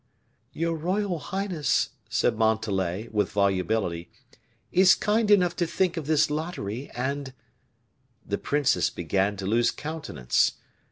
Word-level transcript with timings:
"Your 0.51 0.73
royal 0.75 1.19
highness," 1.19 1.89
said 2.09 2.35
Montalais, 2.35 3.07
with 3.11 3.29
volubility, 3.31 4.09
"is 4.71 4.95
kind 4.95 5.29
enough 5.29 5.55
to 5.57 5.67
think 5.67 5.95
of 5.95 6.07
this 6.07 6.31
lottery, 6.31 6.89
and" 6.95 7.35
The 8.31 8.39
princess 8.39 8.89
began 8.89 9.37
to 9.37 9.45
lose 9.45 9.69
countenance. 9.69 10.53